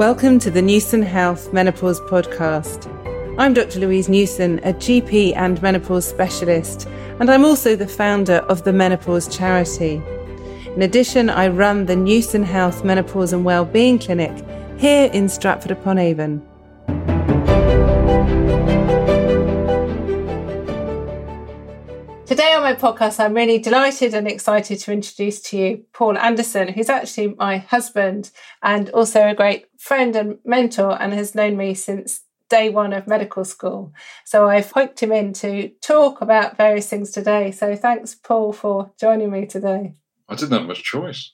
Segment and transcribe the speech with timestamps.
[0.00, 2.88] Welcome to the Newson Health Menopause Podcast.
[3.38, 3.80] I'm Dr.
[3.80, 6.88] Louise Newson, a GP and menopause specialist,
[7.18, 10.02] and I'm also the founder of the Menopause Charity.
[10.74, 14.32] In addition, I run the Newson Health Menopause and Wellbeing Clinic
[14.78, 16.40] here in Stratford upon Avon.
[22.24, 26.68] Today on my podcast, I'm really delighted and excited to introduce to you Paul Anderson,
[26.68, 28.30] who's actually my husband
[28.62, 33.06] and also a great friend and mentor and has known me since day one of
[33.06, 33.94] medical school.
[34.26, 37.50] So I've hooked him in to talk about various things today.
[37.50, 39.94] So thanks, Paul, for joining me today.
[40.28, 41.32] I didn't have much choice.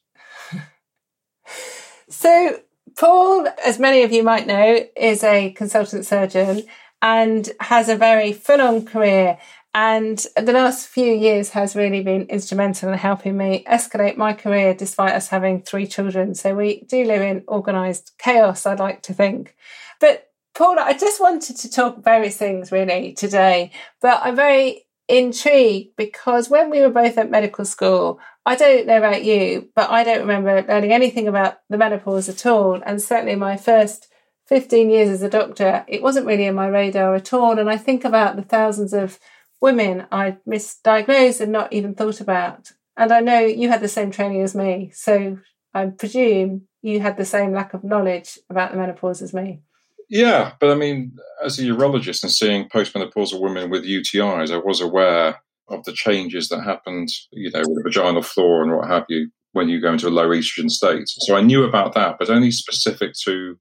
[2.09, 2.61] so,
[2.97, 6.63] Paul, as many of you might know, is a consultant surgeon
[7.03, 9.39] and has a very full on career
[9.77, 14.73] and the last few years has really been instrumental in helping me escalate my career
[14.73, 16.35] despite us having three children.
[16.35, 19.55] So we do live in organised chaos, I'd like to think.
[20.01, 23.71] But Paula, I just wanted to talk various things really today,
[24.01, 28.97] but I'm very intrigued because when we were both at medical school, I don't know
[28.97, 32.81] about you, but I don't remember learning anything about the menopause at all.
[32.87, 34.09] And certainly my first
[34.47, 37.59] 15 years as a doctor, it wasn't really in my radar at all.
[37.59, 39.19] And I think about the thousands of
[39.67, 42.71] women I misdiagnosed and not even thought about.
[42.97, 45.39] And I know you had the same training as me, so
[45.75, 49.63] I presume you had the same lack of knowledge about the menopause as me.
[50.09, 54.81] Yeah, but I mean, as a urologist and seeing postmenopausal women with UTIs, I was
[54.81, 59.07] aware of the changes that happened, you know, with the vaginal flora and what have
[59.09, 61.09] you, when you go into a low estrogen state.
[61.09, 63.59] So I knew about that, but only specific to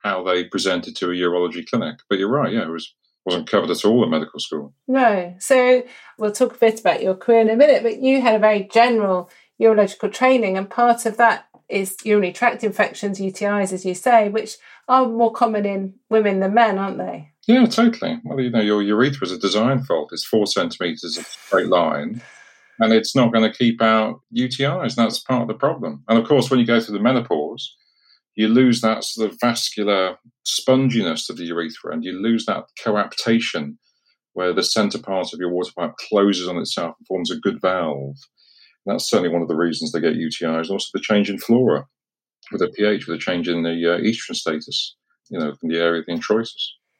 [0.00, 1.96] how they presented to a urology clinic.
[2.10, 2.94] But you're right, yeah, it was
[3.26, 4.72] wasn't covered at all at medical school.
[4.86, 5.34] No.
[5.40, 5.82] So
[6.16, 8.68] we'll talk a bit about your career in a minute, but you had a very
[8.72, 9.28] general
[9.60, 14.56] urological training, and part of that is urinary tract infections, UTIs, as you say, which
[14.88, 17.32] are more common in women than men, aren't they?
[17.48, 18.20] Yeah, totally.
[18.24, 20.10] Well, you know, your urethra is a design fault.
[20.12, 22.22] It's four centimetres of straight line,
[22.78, 24.96] and it's not going to keep out UTIs.
[24.96, 26.04] And that's part of the problem.
[26.08, 27.74] And of course, when you go through the menopause,
[28.36, 33.78] you lose that sort of vascular sponginess of the urethra and you lose that coaptation
[34.34, 37.58] where the center part of your water pipe closes on itself and forms a good
[37.60, 38.16] valve.
[38.84, 41.86] And that's certainly one of the reasons they get UTIs, also the change in flora
[42.52, 44.94] with the pH, with a change in the uh, estrogen status,
[45.30, 46.52] you know, in the area of the introitus.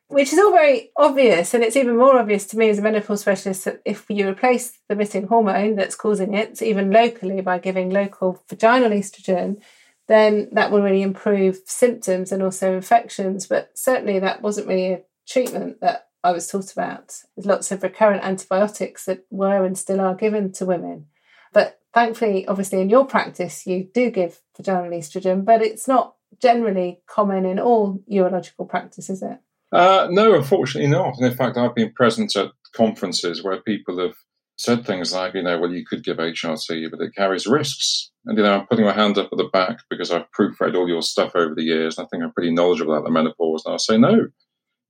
[0.08, 3.20] Which is all very obvious, and it's even more obvious to me as a menopause
[3.22, 7.90] specialist that if you replace the missing hormone that's causing it, even locally by giving
[7.90, 9.60] local vaginal estrogen,
[10.08, 13.46] then that will really improve symptoms and also infections.
[13.46, 17.22] But certainly that wasn't really a treatment that I was taught about.
[17.36, 21.06] There's lots of recurrent antibiotics that were and still are given to women.
[21.52, 27.00] But thankfully, obviously, in your practice, you do give vaginal estrogen, but it's not generally
[27.06, 29.38] common in all urological practice, is it?
[29.72, 31.14] Uh, no, unfortunately not.
[31.16, 34.16] And in fact, I've been present at conferences where people have
[34.58, 38.10] said things like, you know, well, you could give HRT, but it carries risks.
[38.26, 40.88] And, you know, I'm putting my hand up at the back because I've proofread all
[40.88, 41.96] your stuff over the years.
[41.96, 43.64] And I think I'm pretty knowledgeable about the menopause.
[43.64, 44.28] And I'll say, no,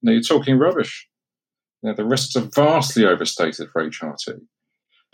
[0.02, 1.06] know, you're talking rubbish.
[1.82, 4.40] You know, the risks are vastly overstated for HRT.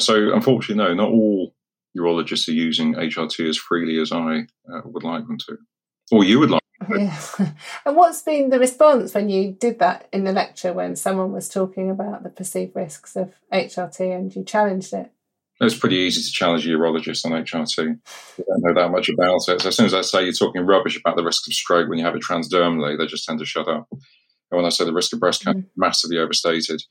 [0.00, 1.55] So, unfortunately, no, not all
[1.99, 5.59] urologists are using HRT as freely as I uh, would like them to,
[6.10, 7.16] or you would like yeah.
[7.87, 11.49] and what's been the response when you did that in the lecture when someone was
[11.49, 15.12] talking about the perceived risks of HRT and you challenged it?
[15.62, 17.77] It's pretty easy to challenge a urologist on HRT.
[18.37, 19.43] They don't know that much about it.
[19.43, 21.99] So as soon as I say you're talking rubbish about the risk of stroke when
[21.99, 23.87] you have it transdermally, they just tend to shut up.
[23.93, 24.01] And
[24.51, 25.71] when I say the risk of breast cancer mm.
[25.77, 26.83] massively overstated,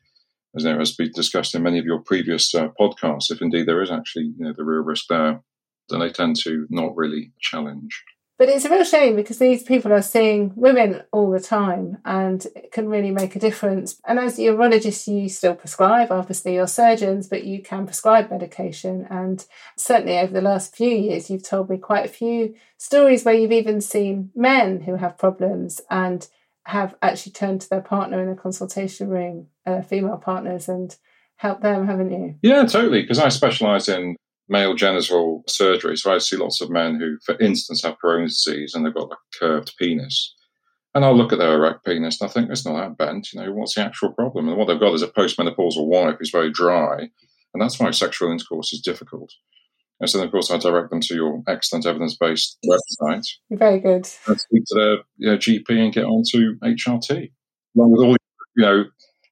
[0.55, 3.81] as there has been discussed in many of your previous uh, podcasts, if indeed there
[3.81, 5.41] is actually you know, the real risk there,
[5.89, 8.03] then they tend to not really challenge.
[8.41, 12.43] But it's a real shame because these people are seeing women all the time and
[12.55, 14.01] it can really make a difference.
[14.03, 19.05] And as urologists, you still prescribe, obviously, you're surgeons, but you can prescribe medication.
[19.11, 19.45] And
[19.77, 23.51] certainly over the last few years, you've told me quite a few stories where you've
[23.51, 26.27] even seen men who have problems and
[26.65, 30.95] have actually turned to their partner in a consultation room, uh, female partners, and
[31.35, 32.39] helped them, haven't you?
[32.41, 33.03] Yeah, totally.
[33.03, 34.15] Because I specialise in
[34.51, 35.95] male genital surgery.
[35.95, 39.11] So I see lots of men who, for instance, have Crohn's disease and they've got
[39.11, 40.35] a curved penis.
[40.93, 43.31] And I'll look at their erect penis and I think it's not that bent.
[43.31, 44.49] You know, what's the actual problem?
[44.49, 47.09] And what they've got is a postmenopausal wife who's very dry.
[47.53, 49.31] And that's why sexual intercourse is difficult.
[50.01, 53.25] And so, then, of course, I direct them to your excellent evidence based website.
[53.51, 54.07] Very good.
[54.27, 57.31] And speak to their you know, GP and get onto HRT,
[57.77, 58.17] along with all the
[58.55, 58.83] you know,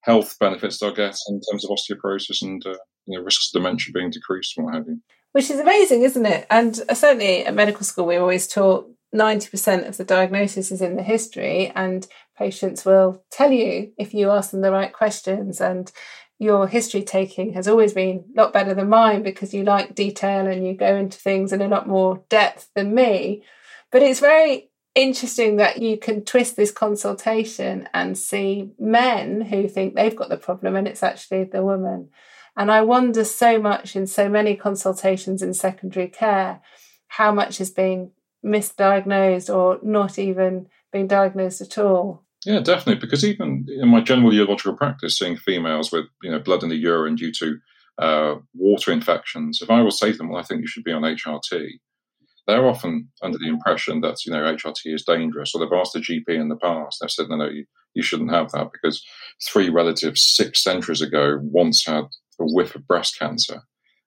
[0.04, 2.76] health benefits they'll get in terms of osteoporosis and uh,
[3.10, 5.02] you know, risks of dementia being decreased and what have you.
[5.32, 6.48] Which is amazing, isn't it?
[6.50, 10.96] And uh, certainly at medical school, we always taught 90% of the diagnosis is in
[10.96, 12.08] the history, and
[12.38, 15.60] patients will tell you if you ask them the right questions.
[15.60, 15.92] And
[16.40, 20.48] your history taking has always been a lot better than mine because you like detail
[20.48, 23.44] and you go into things in a lot more depth than me.
[23.92, 29.96] But it's very interesting that you can twist this consultation and see men who think
[29.96, 32.10] they've got the problem and it's actually the woman.
[32.58, 36.62] And I wonder so much in so many consultations in secondary care
[37.08, 38.12] how much is being
[38.46, 42.24] misdiagnosed or not even being diagnosed at all.
[42.46, 43.02] Yeah, definitely.
[43.02, 46.76] Because even in my general urological practice, seeing females with you know blood in the
[46.76, 47.58] urine due to
[47.98, 50.94] uh, water infections, if I will say to them, "Well, I think you should be
[50.94, 51.80] on HRT,"
[52.48, 56.00] they're often under the impression that you know HRT is dangerous, or they've asked the
[56.00, 57.00] GP in the past.
[57.02, 59.04] They've said, "No, no, you, you shouldn't have that because
[59.46, 62.06] three relatives six centuries ago once had
[62.40, 63.62] a whiff of breast cancer."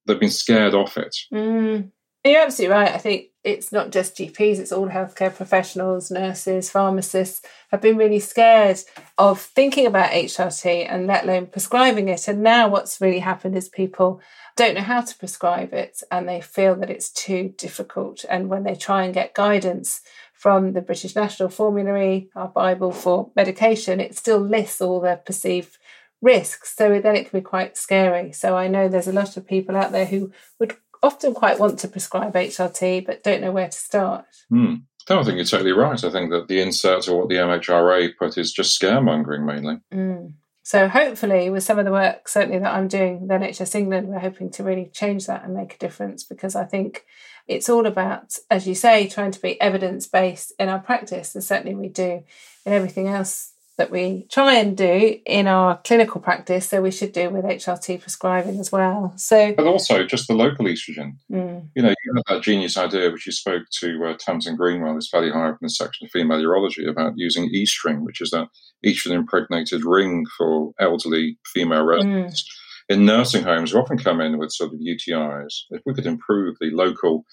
[0.06, 1.16] They've been scared off it.
[1.32, 1.90] Mm.
[2.24, 2.92] You're absolutely right.
[2.92, 8.20] I think it's not just GPs, it's all healthcare professionals, nurses, pharmacists have been really
[8.20, 8.78] scared
[9.18, 12.28] of thinking about HRT and let alone prescribing it.
[12.28, 14.20] And now what's really happened is people
[14.56, 18.24] don't know how to prescribe it and they feel that it's too difficult.
[18.30, 20.00] And when they try and get guidance
[20.32, 25.76] from the British National Formulary, our Bible for medication, it still lists all the perceived
[26.22, 26.74] risks.
[26.74, 28.32] So then it can be quite scary.
[28.32, 31.80] So I know there's a lot of people out there who would often quite want
[31.80, 34.24] to prescribe HRT but don't know where to start.
[34.50, 34.82] Mm.
[35.10, 36.02] No, I think you're totally right.
[36.02, 39.78] I think that the inserts or what the MHRA put is just scaremongering mainly.
[39.92, 40.34] Mm.
[40.64, 44.20] So hopefully, with some of the work certainly that I'm doing with NHS England, we're
[44.20, 47.04] hoping to really change that and make a difference because I think
[47.48, 51.42] it's all about, as you say, trying to be evidence based in our practice, and
[51.42, 52.22] certainly we do
[52.64, 53.51] in everything else
[53.82, 56.68] that we try and do in our clinical practice.
[56.68, 59.12] So we should do with HRT prescribing as well.
[59.16, 61.16] So, but also just the local estrogen.
[61.28, 61.68] Mm.
[61.74, 65.08] You know, you have that genius idea which you spoke to uh, Tamsin Greenwell, this
[65.08, 68.46] fairly high up in the section of female urology, about using Estring, which is that
[68.86, 72.42] estrogen impregnated ring for elderly female residents.
[72.42, 72.94] Mm.
[72.94, 75.62] In nursing homes, who often come in with sort of UTIs.
[75.70, 77.24] If we could improve the local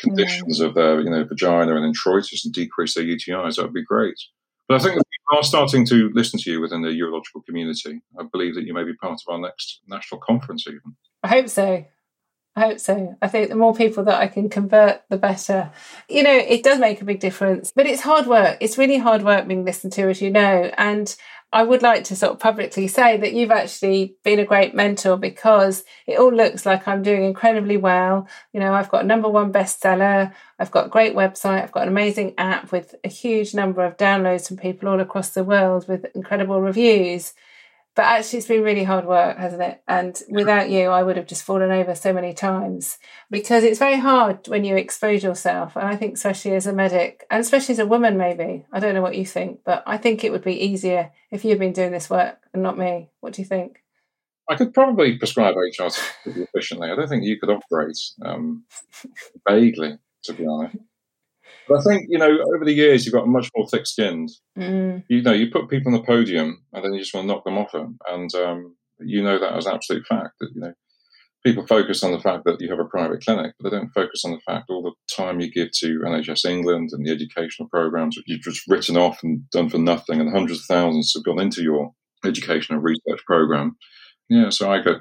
[0.00, 0.66] conditions mm.
[0.66, 4.16] of their, you know, vagina and introitus and decrease their UTIs, that would be great.
[4.68, 8.00] But I think people are starting to listen to you within the urological community.
[8.18, 10.96] I believe that you may be part of our next national conference, even.
[11.22, 11.84] I hope so.
[12.56, 13.16] I hope so.
[13.20, 15.72] I think the more people that I can convert, the better.
[16.08, 18.58] You know, it does make a big difference, but it's hard work.
[18.60, 20.70] It's really hard work being listened to, as you know.
[20.78, 21.14] And
[21.54, 25.16] I would like to sort of publicly say that you've actually been a great mentor
[25.16, 28.26] because it all looks like I'm doing incredibly well.
[28.52, 31.90] You know, I've got number one bestseller, I've got a great website, I've got an
[31.90, 36.06] amazing app with a huge number of downloads from people all across the world with
[36.16, 37.34] incredible reviews.
[37.96, 39.82] But actually, it's been really hard work, hasn't it?
[39.86, 42.98] And without you, I would have just fallen over so many times
[43.30, 45.76] because it's very hard when you expose yourself.
[45.76, 48.94] And I think, especially as a medic, and especially as a woman, maybe, I don't
[48.94, 51.92] know what you think, but I think it would be easier if you'd been doing
[51.92, 53.10] this work and not me.
[53.20, 53.84] What do you think?
[54.48, 56.90] I could probably prescribe HRT efficiently.
[56.90, 58.64] I don't think you could operate um,
[59.48, 60.76] vaguely, to be honest.
[61.68, 64.30] But I think you know over the years you've got much more thick-skinned.
[64.58, 65.04] Mm.
[65.08, 67.44] You know, you put people on the podium and then you just want to knock
[67.44, 70.72] them off them, and um, you know that as absolute fact that you know
[71.44, 74.24] people focus on the fact that you have a private clinic, but they don't focus
[74.24, 78.16] on the fact all the time you give to NHS England and the educational programs
[78.16, 81.40] that you've just written off and done for nothing, and hundreds of thousands have gone
[81.40, 81.92] into your
[82.24, 83.76] educational research program.
[84.28, 84.96] Yeah, so I get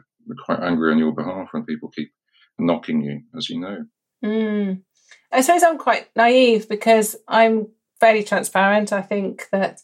[0.46, 2.12] quite angry on your behalf when people keep
[2.60, 3.86] knocking you, as you know.
[4.24, 4.82] Mm.
[5.34, 8.94] I suppose I'm quite naive because I'm fairly transparent.
[8.94, 9.82] I think that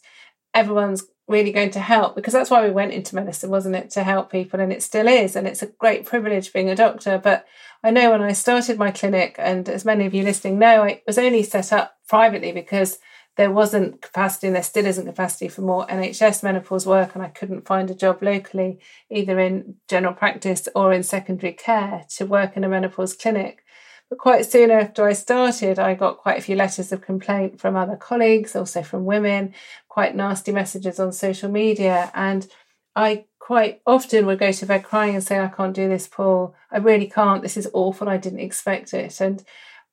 [0.54, 3.90] everyone's really going to help because that's why we went into medicine, wasn't it?
[3.90, 5.34] To help people, and it still is.
[5.34, 7.18] And it's a great privilege being a doctor.
[7.18, 7.46] But
[7.82, 11.02] I know when I started my clinic, and as many of you listening know, it
[11.06, 12.98] was only set up privately because
[13.36, 17.28] there wasn't capacity and there still isn't capacity for more NHS menopause work, and I
[17.28, 18.78] couldn't find a job locally,
[19.10, 23.64] either in general practice or in secondary care, to work in a menopause clinic.
[24.10, 27.76] But quite soon after I started, I got quite a few letters of complaint from
[27.76, 29.54] other colleagues, also from women,
[29.88, 32.10] quite nasty messages on social media.
[32.12, 32.48] And
[32.96, 36.56] I quite often would go to bed crying and say, I can't do this, Paul.
[36.72, 37.42] I really can't.
[37.42, 38.08] This is awful.
[38.08, 39.20] I didn't expect it.
[39.20, 39.44] And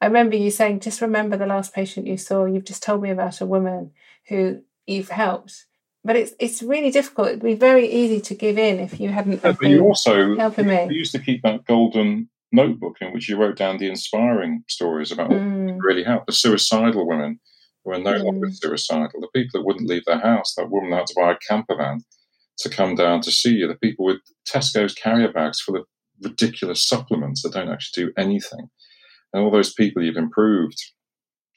[0.01, 2.45] I remember you saying, just remember the last patient you saw.
[2.45, 3.91] You've just told me about a woman
[4.29, 5.65] who you've helped.
[6.03, 7.27] But it's it's really difficult.
[7.27, 9.43] It'd be very easy to give in if you hadn't.
[9.43, 10.85] Yeah, but you also helping me.
[10.85, 15.11] You used to keep that golden notebook in which you wrote down the inspiring stories
[15.11, 15.65] about mm.
[15.65, 16.27] what really helped.
[16.27, 17.39] The suicidal women
[17.83, 18.23] who are no mm.
[18.23, 21.37] longer suicidal, the people that wouldn't leave their house, that woman had to buy a
[21.47, 22.01] camper van
[22.59, 25.85] to come down to see you, the people with Tesco's carrier bags full of
[26.23, 28.69] ridiculous supplements that don't actually do anything.
[29.33, 30.81] And all those people you've improved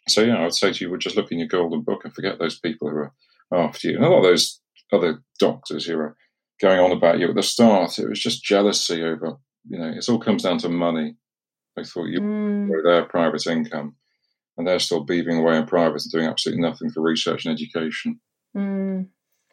[0.08, 2.14] So yeah, I would say to you, would just look in your golden book and
[2.14, 3.12] forget those people who are
[3.52, 3.96] after you.
[3.96, 4.60] And a lot of those
[4.92, 6.16] other doctors who are
[6.60, 9.36] going on about you at the start, it was just jealousy over,
[9.70, 11.14] you know, it all comes down to money.
[11.76, 12.68] They thought you mm.
[12.68, 13.94] were their private income,
[14.58, 18.20] and they're still beaving away in private and doing absolutely nothing for research and education.
[18.54, 19.06] Mm.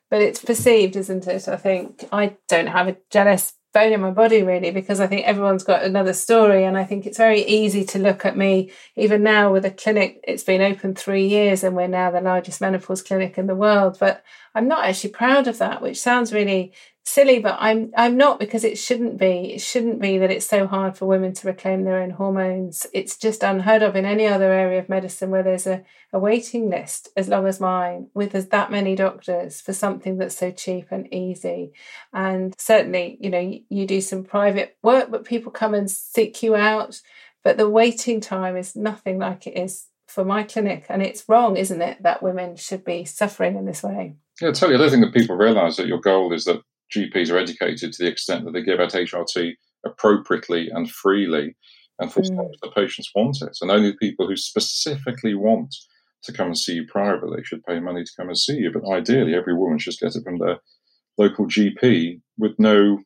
[0.10, 1.48] But it's perceived, isn't it?
[1.48, 5.28] I think I don't have a jealous bone in my body really because I think
[5.28, 9.22] everyone's got another story and I think it's very easy to look at me even
[9.22, 13.04] now with a clinic it's been open 3 years and we're now the largest menopause
[13.04, 14.24] clinic in the world but
[14.56, 16.74] I'm not actually proud of that which sounds really
[17.08, 19.54] silly, but I'm I'm not because it shouldn't be.
[19.54, 22.86] It shouldn't be that it's so hard for women to reclaim their own hormones.
[22.94, 26.70] It's just unheard of in any other area of medicine where there's a, a waiting
[26.70, 30.88] list as long as mine, with as that many doctors for something that's so cheap
[30.92, 31.72] and easy.
[32.14, 36.44] And certainly, you know, you, you do some private work, but people come and seek
[36.44, 37.02] you out.
[37.44, 40.86] But the waiting time is nothing like it is for my clinic.
[40.90, 44.16] And it's wrong, isn't it, that women should be suffering in this way?
[44.42, 44.76] Yeah, totally.
[44.76, 46.62] I don't think that people realise that your goal is that
[46.96, 49.54] GPs are educated to the extent that they give out HRT
[49.86, 51.56] appropriately and freely
[52.00, 52.50] and for mm.
[52.62, 53.58] the patients want it.
[53.62, 55.76] And only the people who specifically want
[56.24, 58.72] to come and see you privately should pay money to come and see you.
[58.72, 60.60] But ideally, every woman should get it from their
[61.18, 63.00] local GP with no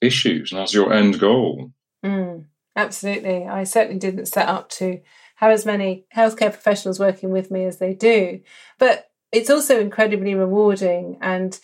[0.00, 0.52] issues.
[0.52, 1.72] And that's your end goal.
[2.04, 3.46] Mm, absolutely.
[3.46, 5.00] I certainly didn't set up to
[5.36, 8.40] have as many healthcare professionals working with me as they do.
[8.78, 11.58] But it's also incredibly rewarding and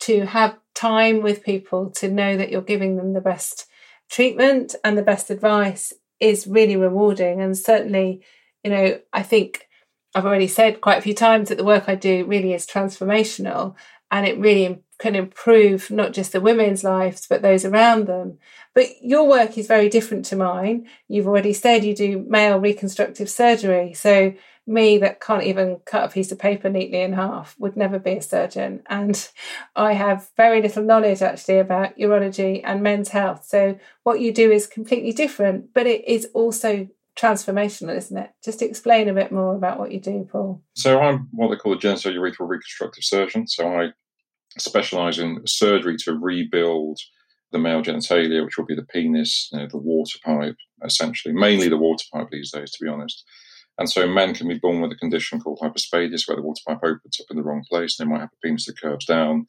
[0.00, 3.66] to have time with people to know that you're giving them the best
[4.10, 7.40] treatment and the best advice is really rewarding.
[7.40, 8.22] And certainly,
[8.64, 9.68] you know, I think
[10.14, 13.74] I've already said quite a few times that the work I do really is transformational
[14.10, 18.38] and it really can improve not just the women's lives, but those around them.
[18.74, 20.88] But your work is very different to mine.
[21.08, 23.92] You've already said you do male reconstructive surgery.
[23.92, 24.34] So
[24.70, 28.12] me that can't even cut a piece of paper neatly in half would never be
[28.12, 28.82] a surgeon.
[28.86, 29.28] And
[29.74, 33.44] I have very little knowledge actually about urology and men's health.
[33.44, 38.30] So what you do is completely different, but it is also transformational, isn't it?
[38.42, 40.62] Just explain a bit more about what you do, Paul.
[40.74, 43.46] So I'm what they call a genitourethral reconstructive surgeon.
[43.48, 43.88] So I
[44.58, 47.00] specialize in surgery to rebuild
[47.52, 51.68] the male genitalia, which will be the penis, you know, the water pipe, essentially, mainly
[51.68, 53.24] the water pipe these days, to be honest.
[53.78, 56.80] And so men can be born with a condition called hypospadias, where the water pipe
[56.84, 57.98] opens up in the wrong place.
[57.98, 59.46] And they might have a penis that curves down.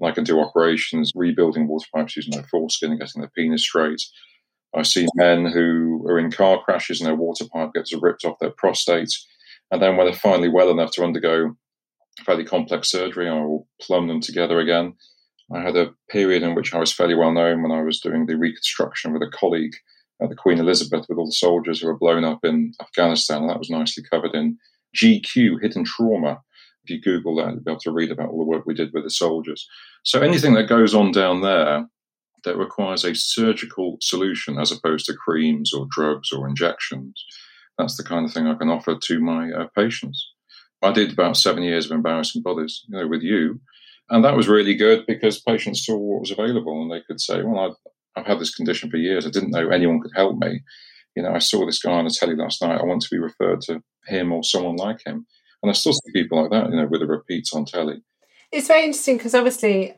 [0.00, 3.62] And I can do operations rebuilding water pipes using their foreskin and getting their penis
[3.62, 4.02] straight.
[4.74, 8.38] I see men who are in car crashes and their water pipe gets ripped off
[8.40, 9.12] their prostate.
[9.70, 11.56] And then when they're finally well enough to undergo
[12.24, 14.94] fairly complex surgery, I will plumb them together again.
[15.54, 18.26] I had a period in which I was fairly well known when I was doing
[18.26, 19.74] the reconstruction with a colleague
[20.20, 23.42] the Queen Elizabeth with all the soldiers who were blown up in Afghanistan.
[23.42, 24.58] And that was nicely covered in
[24.96, 26.40] GQ, Hidden Trauma.
[26.84, 28.92] If you Google that, you'll be able to read about all the work we did
[28.92, 29.66] with the soldiers.
[30.04, 31.86] So anything that goes on down there
[32.44, 37.24] that requires a surgical solution as opposed to creams or drugs or injections,
[37.78, 40.30] that's the kind of thing I can offer to my uh, patients.
[40.82, 43.60] I did about seven years of embarrassing bodies, you know, with you.
[44.10, 47.42] And that was really good because patients saw what was available and they could say,
[47.42, 47.78] well,
[48.16, 49.26] I've had this condition for years.
[49.26, 50.60] I didn't know anyone could help me.
[51.16, 52.80] You know, I saw this guy on the telly last night.
[52.80, 55.26] I want to be referred to him or someone like him.
[55.62, 58.02] And I still see people like that, you know, with the repeats on telly.
[58.52, 59.94] It's very interesting because obviously,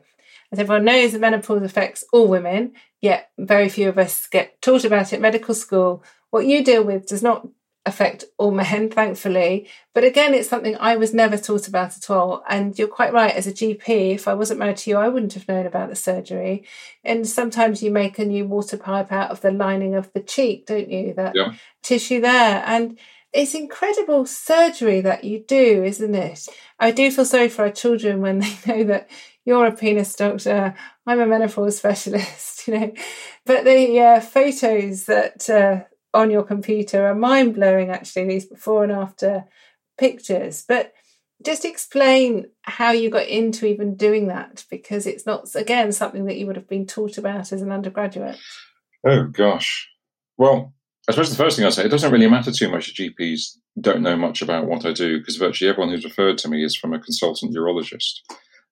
[0.51, 4.85] as everyone knows, the menopause affects all women, yet very few of us get taught
[4.85, 6.03] about it medical school.
[6.29, 7.47] What you deal with does not
[7.87, 9.67] affect all men, thankfully.
[9.93, 12.43] But again, it's something I was never taught about at all.
[12.47, 15.33] And you're quite right, as a GP, if I wasn't married to you, I wouldn't
[15.33, 16.65] have known about the surgery.
[17.03, 20.65] And sometimes you make a new water pipe out of the lining of the cheek,
[20.67, 21.13] don't you?
[21.13, 21.53] That yeah.
[21.81, 22.63] tissue there.
[22.65, 22.99] And
[23.33, 26.47] it's incredible surgery that you do, isn't it?
[26.79, 29.09] I do feel sorry for our children when they know that
[29.47, 30.75] you're a penis doctor,
[31.05, 32.93] I'm a menopause specialist, you know.
[33.45, 35.83] But the uh, photos that uh,
[36.17, 39.45] on your computer are mind blowing, actually, these before and after
[39.97, 40.65] pictures.
[40.67, 40.93] But
[41.45, 46.37] just explain how you got into even doing that because it's not, again, something that
[46.37, 48.37] you would have been taught about as an undergraduate.
[49.05, 49.87] Oh, gosh.
[50.37, 50.73] Well,
[51.07, 54.01] I suppose the first thing I'd say, it doesn't really matter too much GPs don't
[54.01, 56.93] know much about what I do because virtually everyone who's referred to me is from
[56.93, 58.21] a consultant urologist.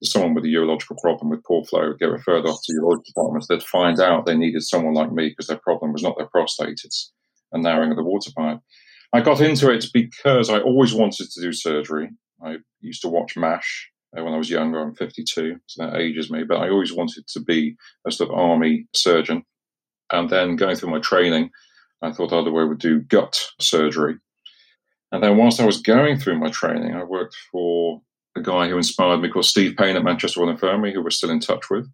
[0.04, 3.48] Someone with a urological problem with poor flow get referred off to urology departments.
[3.48, 6.82] They'd find out they needed someone like me because their problem was not their prostate,
[6.84, 7.14] it's
[7.56, 8.60] and narrowing of the water pipe.
[9.14, 12.10] I got into it because I always wanted to do surgery.
[12.44, 14.80] I used to watch MASH uh, when I was younger.
[14.80, 16.44] I'm 52, so that ages me.
[16.44, 19.44] But I always wanted to be a sort of army surgeon.
[20.12, 21.50] And then going through my training,
[22.02, 24.18] I thought either way would do gut surgery.
[25.14, 28.02] And then whilst I was going through my training, I worked for
[28.36, 31.30] a guy who inspired me called Steve Payne at Manchester Royal Infirmary, who we're still
[31.30, 31.88] in touch with.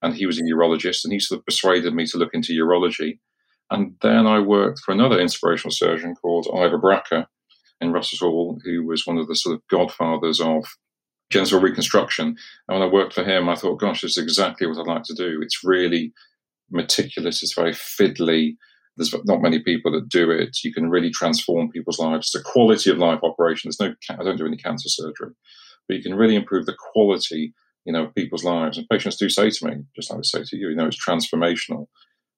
[0.00, 3.18] And he was a urologist, and he sort of persuaded me to look into urology.
[3.72, 7.26] And then I worked for another inspirational surgeon called Ivor Bracker
[7.80, 10.66] in Russell Hall, who was one of the sort of godfathers of
[11.30, 12.36] genital reconstruction.
[12.68, 15.04] And when I worked for him, I thought, gosh, this is exactly what I'd like
[15.04, 15.40] to do.
[15.40, 16.12] It's really
[16.70, 18.56] meticulous, it's very fiddly.
[18.98, 20.58] There's not many people that do it.
[20.62, 22.26] You can really transform people's lives.
[22.26, 23.70] It's a quality of life operation.
[23.70, 25.30] There's no, I don't do any cancer surgery,
[25.88, 27.54] but you can really improve the quality,
[27.86, 28.76] you know, of people's lives.
[28.76, 31.02] And patients do say to me, just like they say to you, you know, it's
[31.02, 31.86] transformational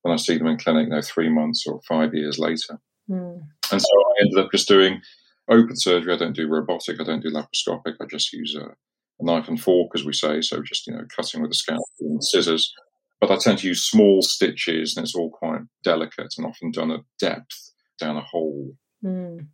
[0.04, 2.78] when I see them in clinic, you know, three months or five years later.
[3.08, 3.40] Mm.
[3.73, 5.00] And so I ended up just doing
[5.49, 6.12] open surgery.
[6.12, 7.00] I don't do robotic.
[7.00, 7.94] I don't do laparoscopic.
[8.00, 10.42] I just use a, a knife and fork, as we say.
[10.42, 12.75] So just, you know, cutting with a scalpel and scissors.
[13.18, 16.90] But I tend to use small stitches and it's all quite delicate and often done
[16.90, 18.76] at depth down a hole.
[19.02, 19.46] Mm.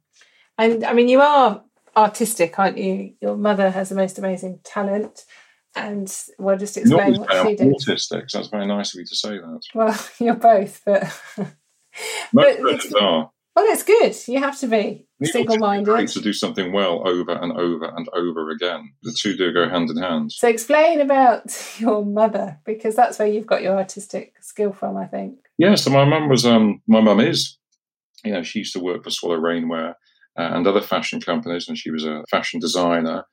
[0.58, 1.62] And I mean, you are
[1.96, 3.14] artistic, aren't you?
[3.20, 5.24] Your mother has the most amazing talent.
[5.76, 7.72] And we'll just explain what she did.
[7.74, 9.60] Autistic, so that's very nice of you to say that.
[9.74, 11.02] Well, you're both, but.
[12.32, 13.30] Most but are.
[13.56, 14.16] Well, it's good.
[14.32, 16.08] You have to be single minded.
[16.08, 18.92] To do something well over and over and over again.
[19.02, 20.32] The two do go hand in hand.
[20.32, 21.44] So, explain about
[21.78, 25.38] your mother, because that's where you've got your artistic skill from, I think.
[25.58, 27.58] Yeah, so my mum was, um, my mum is,
[28.24, 29.90] you know, she used to work for Swallow Rainwear
[30.38, 33.24] uh, and other fashion companies, and she was a fashion designer.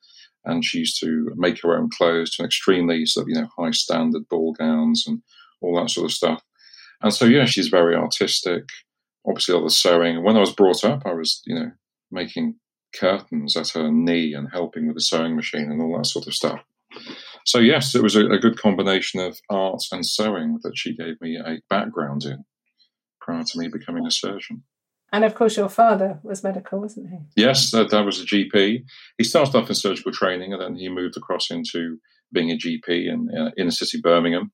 [0.48, 3.48] And she used to make her own clothes to an extremely sort of, you know,
[3.56, 5.22] high standard ball gowns and
[5.60, 6.42] all that sort of stuff.
[7.00, 8.64] And so, yeah, she's very artistic
[9.28, 10.22] obviously all the sewing.
[10.22, 11.70] When I was brought up, I was, you know,
[12.10, 12.56] making
[12.94, 16.34] curtains at her knee and helping with the sewing machine and all that sort of
[16.34, 16.60] stuff.
[17.44, 21.20] So yes, it was a, a good combination of art and sewing that she gave
[21.20, 22.44] me a background in
[23.20, 24.62] prior to me becoming a surgeon.
[25.12, 27.42] And of course, your father was medical, wasn't he?
[27.42, 28.84] Yes, uh, that was a GP.
[29.16, 31.98] He started off in surgical training, and then he moved across into
[32.32, 34.52] being a GP in uh, inner city Birmingham,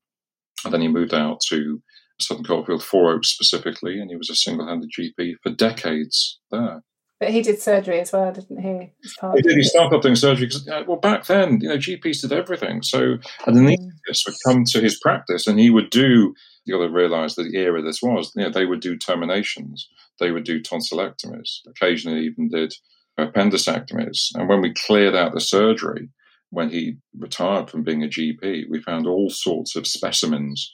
[0.65, 1.83] and then he moved out to
[2.21, 6.83] Sutton Coldfield, Four Oaks specifically, and he was a single-handed GP for decades there.
[7.21, 8.93] But he did surgery as well, didn't he?
[9.37, 9.57] he did.
[9.57, 12.83] He started off doing surgery because, well, back then, you know, GPs did everything.
[12.83, 16.35] So an anaesthetist would come to his practice, and he would do.
[16.65, 18.33] You got to realise the era this was.
[18.35, 19.89] You know, they would do terminations,
[20.21, 22.75] they would do tonsillectomies, occasionally even did
[23.19, 24.29] appendicectomies.
[24.35, 26.09] And when we cleared out the surgery,
[26.51, 30.73] when he retired from being a GP, we found all sorts of specimens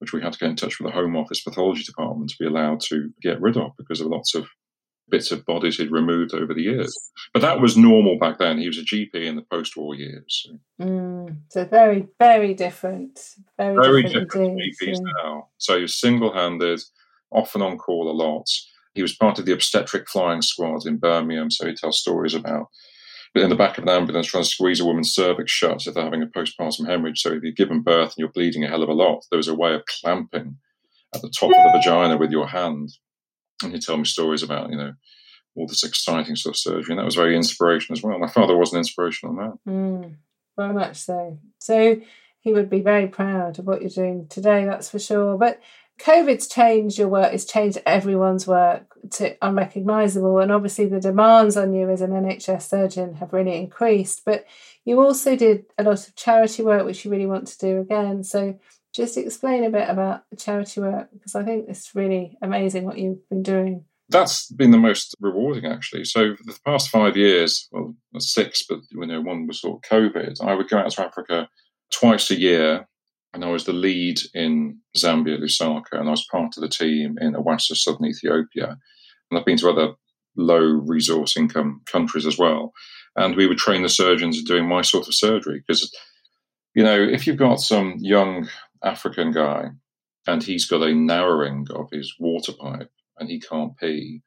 [0.00, 2.46] which we had to get in touch with the Home Office pathology department to be
[2.46, 4.46] allowed to get rid of because of lots of
[5.10, 6.96] bits of bodies he'd removed over the years.
[7.34, 8.58] But that was normal back then.
[8.58, 10.46] He was a GP in the post-war years.
[10.46, 13.34] So, mm, so very, very different.
[13.58, 15.12] Very, very different, different GPs yeah.
[15.22, 15.48] now.
[15.58, 16.80] So he was single-handed,
[17.30, 18.48] often on call a lot.
[18.94, 22.66] He was part of the obstetric flying squad in Birmingham, so he tells stories about
[23.34, 26.04] in the back of an ambulance trying to squeeze a woman's cervix shut if they're
[26.04, 27.20] having a postpartum hemorrhage.
[27.20, 29.48] So if you've given birth and you're bleeding a hell of a lot, there was
[29.48, 30.56] a way of clamping
[31.14, 32.90] at the top of the vagina with your hand.
[33.62, 34.94] And he'd tell me stories about, you know,
[35.54, 36.92] all this exciting sort of surgery.
[36.92, 38.18] And that was very inspirational as well.
[38.18, 39.58] My father was an inspirational man.
[39.68, 40.16] Mm,
[40.56, 41.38] very much so.
[41.58, 42.00] So
[42.40, 45.36] he would be very proud of what you're doing today, that's for sure.
[45.36, 45.60] But
[46.00, 50.38] COVID's changed your work, it's changed everyone's work to unrecognisable.
[50.38, 54.22] And obviously, the demands on you as an NHS surgeon have really increased.
[54.24, 54.46] But
[54.84, 58.24] you also did a lot of charity work, which you really want to do again.
[58.24, 58.58] So,
[58.94, 62.98] just explain a bit about the charity work because I think it's really amazing what
[62.98, 63.84] you've been doing.
[64.08, 66.04] That's been the most rewarding, actually.
[66.06, 69.90] So, for the past five years, well, six, but you know, one was sort of
[69.90, 71.48] COVID, I would go out to Africa
[71.90, 72.88] twice a year
[73.32, 77.16] and I was the lead in Zambia, Lusaka, and I was part of the team
[77.20, 78.76] in Awassa, southern Ethiopia.
[79.30, 79.94] And I've been to other
[80.36, 82.72] low resource income countries as well.
[83.16, 85.94] And we would train the surgeons in doing my sort of surgery because,
[86.74, 88.48] you know, if you've got some young
[88.82, 89.70] African guy
[90.26, 94.22] and he's got a narrowing of his water pipe and he can't pee,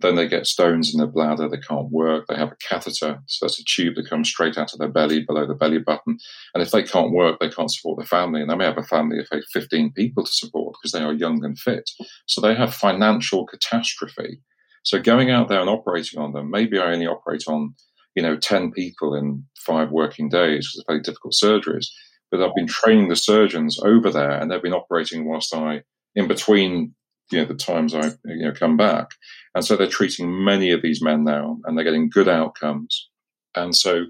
[0.00, 3.46] then they get stones in their bladder, they can't work, they have a catheter, so
[3.46, 6.18] that's a tube that comes straight out of their belly below the belly button.
[6.52, 8.40] And if they can't work, they can't support their family.
[8.40, 11.44] And they may have a family of 15 people to support because they are young
[11.44, 11.88] and fit.
[12.26, 14.40] So they have financial catastrophe.
[14.82, 17.74] So going out there and operating on them, maybe I only operate on,
[18.14, 21.86] you know, 10 people in five working days because it's very difficult surgeries.
[22.30, 25.82] But I've been training the surgeons over there and they've been operating whilst I,
[26.14, 26.94] in between
[27.30, 29.10] you know the times I you know come back,
[29.54, 33.08] and so they're treating many of these men now, and they're getting good outcomes,
[33.54, 34.06] and so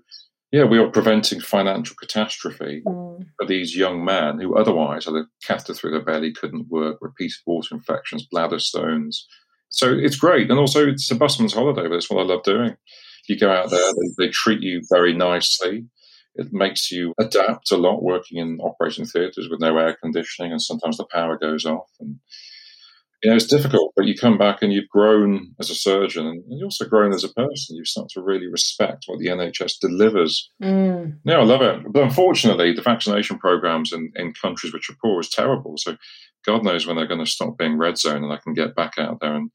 [0.52, 3.26] yeah, we are preventing financial catastrophe mm.
[3.36, 7.38] for these young men who otherwise had a catheter through their belly, couldn't work, repeated
[7.44, 9.26] water infections, bladder stones,
[9.74, 10.50] so it's great.
[10.50, 12.76] And also, it's a busman's holiday, but it's what I love doing.
[13.28, 15.86] You go out there, they, they treat you very nicely.
[16.36, 20.62] It makes you adapt a lot working in operating theatres with no air conditioning, and
[20.62, 21.90] sometimes the power goes off.
[21.98, 22.20] And
[23.24, 26.44] you know, it's difficult, but you come back and you've grown as a surgeon and
[26.46, 27.74] you've also grown as a person.
[27.74, 30.50] You start to really respect what the NHS delivers.
[30.62, 31.20] Mm.
[31.24, 31.90] Yeah, I love it.
[31.90, 35.76] But unfortunately, the vaccination programs in, in countries which are poor is terrible.
[35.78, 35.96] So
[36.44, 38.98] God knows when they're going to stop being red zone and I can get back
[38.98, 39.50] out there and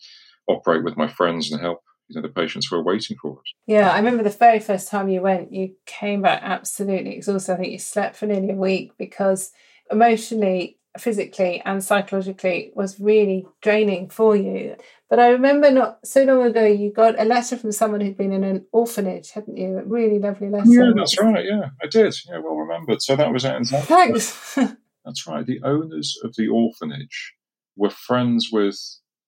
[0.47, 3.53] operate with my friends and help you know the patients who are waiting for us.
[3.67, 7.53] Yeah, I remember the very first time you went, you came back absolutely exhausted.
[7.53, 9.51] I think you slept for nearly a week because
[9.91, 14.75] emotionally physically and psychologically was really draining for you.
[15.09, 18.31] But I remember not so long ago, you got a letter from someone who'd been
[18.31, 19.77] in an orphanage, hadn't you?
[19.77, 20.69] A really lovely letter.
[20.69, 21.45] Yeah, that's right.
[21.45, 22.15] Yeah, I did.
[22.27, 23.01] Yeah, well remembered.
[23.01, 23.65] So that was it.
[23.67, 24.55] Thanks.
[25.05, 25.45] that's right.
[25.45, 27.33] The owners of the orphanage
[27.75, 28.79] were friends with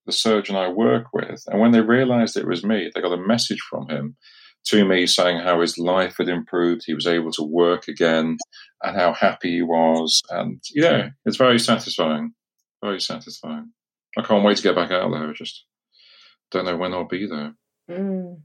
[0.06, 1.44] the surgeon I work with.
[1.48, 4.18] And when they realized it was me, they got a message from him
[4.66, 8.38] to me saying how his life had improved, he was able to work again,
[8.84, 10.22] and how happy he was.
[10.30, 12.34] And yeah, it's very satisfying.
[12.84, 13.72] Very satisfying.
[14.18, 15.30] I can't wait to get back out there.
[15.30, 15.66] I just
[16.52, 17.54] don't know when I'll be there.
[17.90, 18.42] Mm.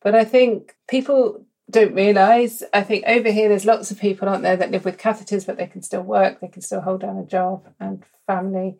[0.00, 2.62] But I think people don't realise.
[2.72, 5.56] I think over here there's lots of people, aren't there, that live with catheters, but
[5.56, 8.78] they can still work, they can still hold down a job and family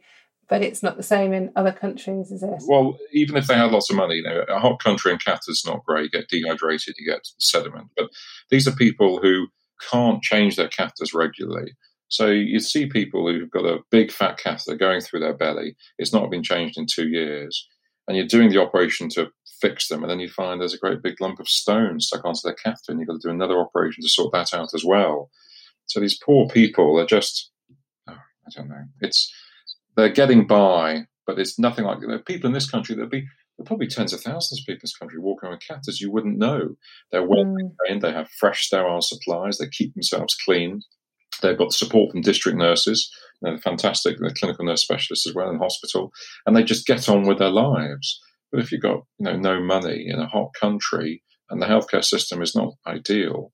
[0.52, 2.62] but it's not the same in other countries, is it?
[2.68, 5.62] Well, even if they had lots of money, you know, a hot country in is
[5.64, 6.12] not great.
[6.12, 7.86] You get dehydrated, you get sediment.
[7.96, 8.10] But
[8.50, 9.46] these are people who
[9.90, 11.72] can't change their catheters regularly.
[12.08, 15.74] So you see people who've got a big fat catheter going through their belly.
[15.96, 17.66] It's not been changed in two years.
[18.06, 21.02] And you're doing the operation to fix them, and then you find there's a great
[21.02, 24.02] big lump of stone stuck onto their catheter, and you've got to do another operation
[24.02, 25.30] to sort that out as well.
[25.86, 27.50] So these poor people are just,
[28.06, 28.84] oh, I don't know.
[29.00, 29.32] It's
[29.96, 32.94] they're getting by, but it's nothing like you know, people in this country.
[32.94, 33.26] There'll be
[33.56, 36.00] there'll probably tens of thousands of people in this country walking with catheters.
[36.00, 36.76] You wouldn't know.
[37.10, 37.56] They're well mm.
[37.56, 38.02] maintained.
[38.02, 39.58] They have fresh, sterile supplies.
[39.58, 40.82] They keep themselves clean.
[41.40, 43.10] They've got support from district nurses.
[43.40, 44.18] They're fantastic.
[44.18, 46.12] They're clinical nurse specialists as well in hospital,
[46.46, 48.20] and they just get on with their lives.
[48.50, 52.04] But if you've got you know no money in a hot country and the healthcare
[52.04, 53.52] system is not ideal,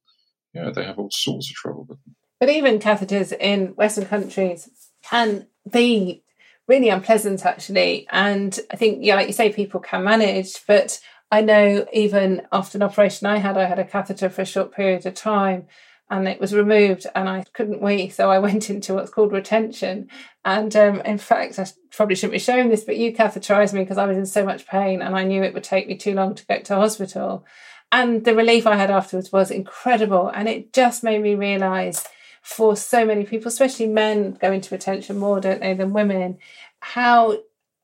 [0.53, 2.17] you know, they have all sorts of trouble with them.
[2.41, 4.69] But even catheters in Western countries
[5.03, 6.23] can be
[6.69, 8.07] really unpleasant actually.
[8.11, 11.01] And I think, yeah, like you say, people can manage, but
[11.31, 14.73] I know even after an operation I had, I had a catheter for a short
[14.73, 15.67] period of time
[16.11, 18.09] and it was removed and I couldn't wee.
[18.09, 20.09] So I went into what's called retention.
[20.45, 23.99] And um, in fact, I probably shouldn't be showing this, but you catheterized me because
[23.99, 26.35] I was in so much pain and I knew it would take me too long
[26.35, 27.45] to get to hospital.
[27.91, 30.29] And the relief I had afterwards was incredible.
[30.29, 32.07] And it just made me realize
[32.43, 36.39] for so many people, especially men go into retention more, don't they, than women,
[36.81, 37.39] how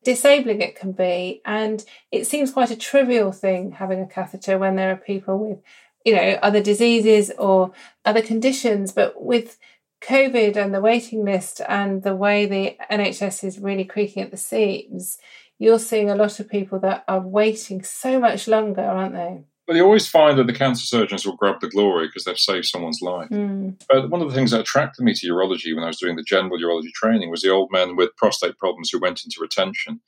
[0.05, 1.41] disabling it can be.
[1.45, 5.59] And it seems quite a trivial thing having a catheter when there are people with,
[6.05, 7.73] you know, other diseases or
[8.05, 8.93] other conditions.
[8.93, 9.59] But with
[10.03, 14.37] COVID and the waiting list and the way the NHS is really creaking at the
[14.37, 15.19] seams,
[15.59, 19.45] you're seeing a lot of people that are waiting so much longer, aren't they?
[19.67, 22.67] But you always find that the cancer surgeons will grab the glory because they've saved
[22.67, 23.31] someone's life.
[23.31, 23.81] Mm.
[23.89, 26.23] But one of the things that attracted me to urology when I was doing the
[26.23, 30.01] general urology training was the old men with prostate problems who went into retention.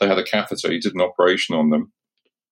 [0.00, 1.92] They had a catheter, you did an operation on them.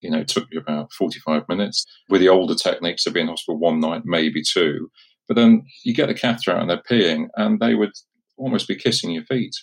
[0.00, 1.84] You know, it took you about 45 minutes.
[2.08, 4.90] With the older techniques, they'd be in hospital one night, maybe two.
[5.26, 7.92] But then you get the catheter out and they're peeing, and they would
[8.36, 9.54] almost be kissing your feet.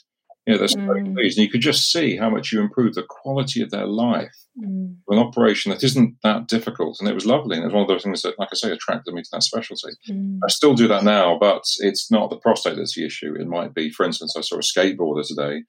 [0.50, 0.86] Yeah, that's mm.
[0.86, 1.38] very pleased.
[1.38, 4.96] And you could just see how much you improve the quality of their life mm.
[5.08, 6.98] an operation that isn't that difficult.
[7.00, 7.56] And it was lovely.
[7.56, 9.44] And it was one of those things that, like I say, attracted me to that
[9.44, 9.92] specialty.
[10.10, 10.40] Mm.
[10.44, 13.36] I still do that now, but it's not the prostate that's the issue.
[13.40, 15.64] It might be, for instance, I saw a skateboarder today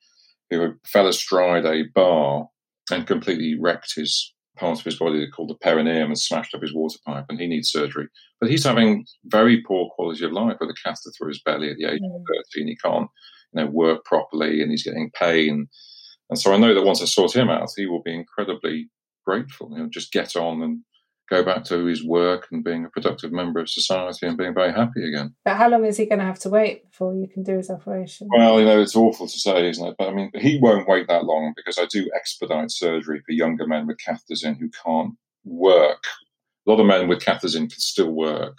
[0.49, 2.49] who fell astride a bar
[2.91, 6.75] and completely wrecked his part of his body called the perineum and smashed up his
[6.75, 8.09] water pipe, and he needs surgery.
[8.41, 11.77] But he's having very poor quality of life with a catheter through his belly at
[11.77, 12.15] the age mm.
[12.15, 12.23] of
[12.55, 12.69] 13.
[12.69, 13.09] He can't
[13.53, 15.69] you know, work properly and he's getting pain.
[16.29, 18.89] And so I know that once I sort him out, he will be incredibly
[19.27, 19.71] grateful.
[19.73, 20.81] You know, just get on and
[21.31, 24.73] go back to his work and being a productive member of society and being very
[24.73, 25.35] happy again.
[25.45, 27.71] But how long is he going to have to wait before you can do his
[27.71, 28.29] operation?
[28.37, 29.95] Well, you know, it's awful to say, isn't it?
[29.97, 33.67] But I mean, he won't wait that long because I do expedite surgery for younger
[33.67, 36.05] men with catheters in who can't work.
[36.67, 38.59] A lot of men with catheters in can still work.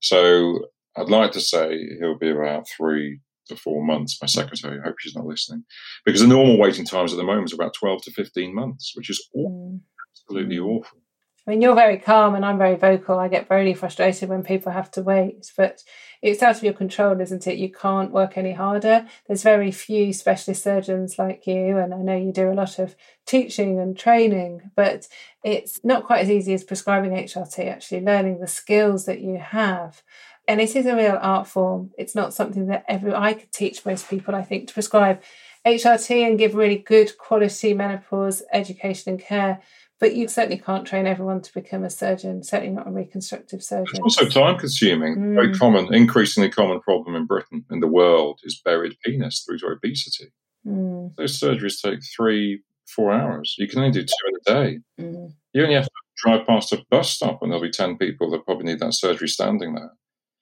[0.00, 3.20] So I'd like to say he'll be about three
[3.50, 4.18] to four months.
[4.20, 5.64] My secretary, I hope she's not listening,
[6.04, 9.10] because the normal waiting times at the moment is about 12 to 15 months, which
[9.10, 9.80] is awful, mm.
[10.26, 10.66] absolutely mm.
[10.66, 10.98] awful.
[11.46, 13.18] I mean, you're very calm and I'm very vocal.
[13.18, 15.50] I get very frustrated when people have to wait.
[15.56, 15.82] But
[16.22, 17.56] it's out of your control, isn't it?
[17.56, 19.06] You can't work any harder.
[19.26, 22.94] There's very few specialist surgeons like you, and I know you do a lot of
[23.26, 25.08] teaching and training, but
[25.42, 30.02] it's not quite as easy as prescribing HRT, actually learning the skills that you have.
[30.50, 31.90] And it is a real art form.
[31.96, 35.22] It's not something that every I could teach most people, I think, to prescribe
[35.66, 39.60] HRT and give really good quality menopause education and care
[40.00, 44.00] but you certainly can't train everyone to become a surgeon, certainly not a reconstructive surgeon.
[44.04, 45.16] It's also time consuming.
[45.16, 45.34] Mm.
[45.34, 49.66] Very common, increasingly common problem in Britain, in the world, is buried penis through to
[49.66, 50.32] obesity.
[50.66, 51.14] Mm.
[51.16, 53.54] Those surgeries take three, four hours.
[53.58, 54.78] You can only do two in a day.
[54.98, 55.32] Mm.
[55.52, 58.46] You only have to drive past a bus stop and there'll be 10 people that
[58.46, 59.92] probably need that surgery standing there.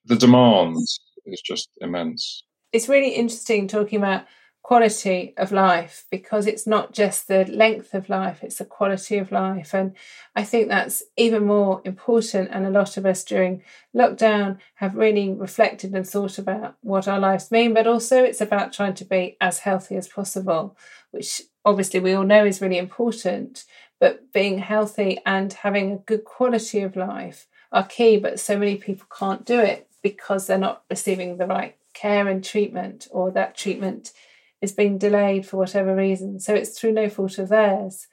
[0.08, 0.76] The demand
[1.26, 2.42] is just immense.
[2.72, 4.24] It's really interesting talking about
[4.62, 9.32] quality of life because it's not just the length of life, it's the quality of
[9.32, 9.74] life.
[9.74, 9.94] And
[10.34, 12.50] I think that's even more important.
[12.52, 13.62] And a lot of us during
[13.96, 18.72] lockdown have really reflected and thought about what our lives mean, but also it's about
[18.72, 20.76] trying to be as healthy as possible,
[21.10, 23.64] which obviously we all know is really important.
[24.00, 28.76] But being healthy and having a good quality of life are key, but so many
[28.76, 33.56] people can't do it because they're not receiving the right care and treatment, or that
[33.56, 34.12] treatment
[34.60, 36.40] is being delayed for whatever reason.
[36.40, 38.06] So it's through no fault of theirs.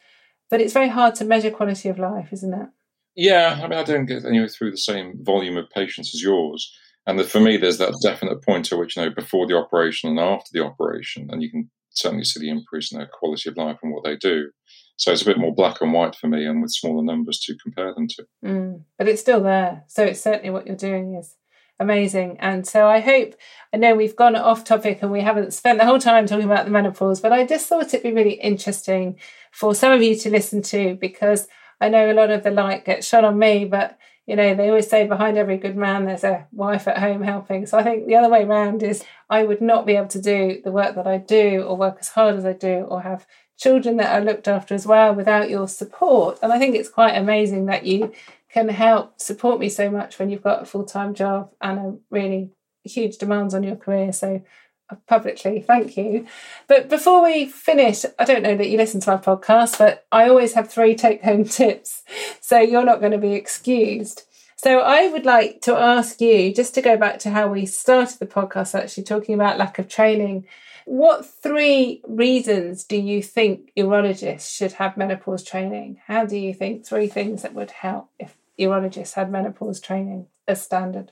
[0.49, 2.69] But it's very hard to measure quality of life, isn't it?
[3.15, 6.71] Yeah, I mean, I don't get anywhere through the same volume of patients as yours.
[7.07, 10.09] And the, for me, there's that definite point to which, you know, before the operation
[10.09, 13.57] and after the operation, and you can certainly see the increase in their quality of
[13.57, 14.49] life and what they do.
[14.97, 17.57] So it's a bit more black and white for me, and with smaller numbers to
[17.61, 18.25] compare them to.
[18.43, 19.83] Mm, but it's still there.
[19.87, 21.35] So it's certainly what you're doing is
[21.79, 22.37] amazing.
[22.39, 23.35] And so I hope,
[23.73, 26.65] I know we've gone off topic and we haven't spent the whole time talking about
[26.65, 29.19] the menopause, but I just thought it'd be really interesting
[29.51, 31.47] for some of you to listen to because
[31.81, 34.69] I know a lot of the light gets shone on me, but you know, they
[34.69, 37.65] always say behind every good man there's a wife at home helping.
[37.67, 40.61] So I think the other way around is I would not be able to do
[40.63, 43.97] the work that I do or work as hard as I do or have children
[43.97, 46.39] that are looked after as well without your support.
[46.41, 48.13] And I think it's quite amazing that you
[48.55, 51.97] can help support me so much when you've got a full time job and a
[52.09, 52.51] really
[52.85, 54.13] huge demands on your career.
[54.13, 54.41] So
[54.89, 56.25] uh, publicly, thank you.
[56.69, 60.29] But before we finish, I don't know that you listen to my podcast, but I
[60.29, 62.03] always have three take home tips.
[62.39, 64.23] So you're not going to be excused.
[64.55, 68.19] So I would like to ask you, just to go back to how we started
[68.19, 70.47] the podcast, actually talking about lack of training.
[70.85, 75.99] What three reasons do you think urologists should have menopause training?
[76.07, 80.61] How do you think three things that would help if urologists had menopause training as
[80.61, 81.11] standard?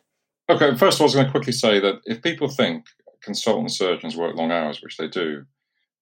[0.50, 2.86] Okay, first of all, I was going to quickly say that if people think
[3.24, 5.46] consultant surgeons work long hours, which they do,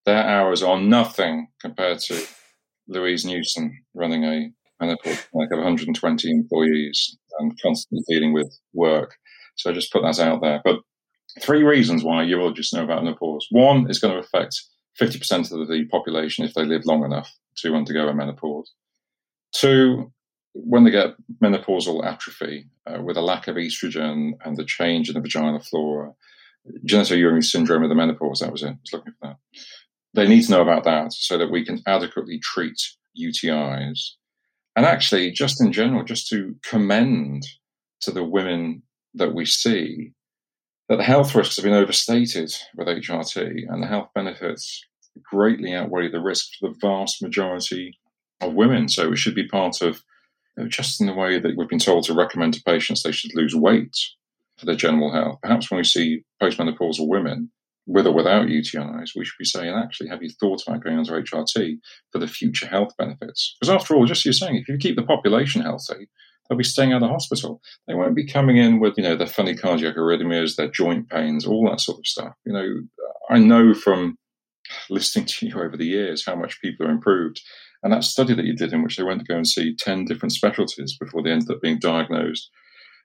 [0.05, 2.25] their hours are nothing compared to
[2.87, 9.15] Louise Newson running a menopause clinic of 120 employees and constantly dealing with work.
[9.55, 10.61] So I just put that out there.
[10.63, 10.77] But
[11.39, 13.47] three reasons why urologists know about menopause.
[13.51, 14.59] One is going to affect
[14.99, 18.73] 50% of the population if they live long enough to undergo a menopause.
[19.53, 20.11] Two,
[20.53, 25.15] when they get menopausal atrophy uh, with a lack of estrogen and the change in
[25.15, 26.13] the vaginal flora,
[26.85, 29.37] genitourinary syndrome of the menopause, that was it, I was looking for that.
[30.13, 32.77] They need to know about that so that we can adequately treat
[33.17, 34.11] UTIs.
[34.75, 37.43] And actually, just in general, just to commend
[38.01, 38.83] to the women
[39.13, 40.13] that we see
[40.89, 44.85] that the health risks have been overstated with HRT and the health benefits
[45.23, 47.97] greatly outweigh the risk for the vast majority
[48.41, 48.89] of women.
[48.89, 50.01] So it should be part of
[50.67, 53.55] just in the way that we've been told to recommend to patients they should lose
[53.55, 53.95] weight
[54.57, 55.39] for their general health.
[55.41, 57.51] Perhaps when we see postmenopausal women,
[57.87, 61.13] with or without UTIs, we should be saying, actually, have you thought about going onto
[61.13, 61.79] HRT
[62.11, 63.55] for the future health benefits?
[63.59, 66.07] Because after all, just as you're saying, if you keep the population healthy,
[66.47, 67.61] they'll be staying out of hospital.
[67.87, 71.45] They won't be coming in with, you know, their funny cardiac arrhythmias, their joint pains,
[71.45, 72.33] all that sort of stuff.
[72.45, 72.67] You know,
[73.29, 74.17] I know from
[74.89, 77.41] listening to you over the years how much people are improved.
[77.83, 80.05] And that study that you did, in which they went to go and see 10
[80.05, 82.49] different specialties before they ended up being diagnosed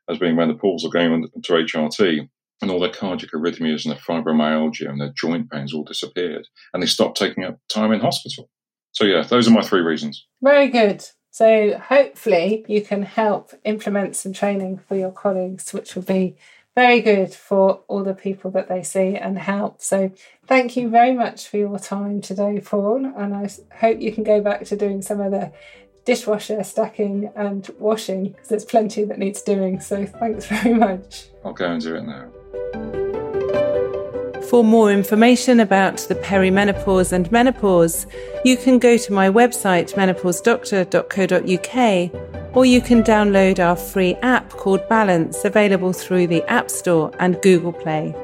[0.09, 2.29] as being menopausal, going on to HRT,
[2.62, 6.47] and all their cardiac arrhythmias and their fibromyalgia and their joint pains all disappeared.
[6.73, 8.49] And they stopped taking up time in hospital.
[8.93, 10.27] So, yeah, those are my three reasons.
[10.43, 11.05] Very good.
[11.31, 16.37] So, hopefully, you can help implement some training for your colleagues, which will be
[16.77, 19.81] very good for all the people that they see and help.
[19.83, 20.12] So,
[20.47, 23.12] thank you very much for your time today, Paul.
[23.17, 25.53] And I hope you can go back to doing some of the
[26.05, 29.81] dishwasher stacking and washing because there's plenty that needs doing.
[29.81, 31.25] So, thanks very much.
[31.45, 32.96] I'll go and do it now.
[34.49, 38.07] For more information about the perimenopause and menopause,
[38.45, 44.89] you can go to my website menopausedoctor.co.uk or you can download our free app called
[44.89, 48.15] Balance available through the App Store and Google Play.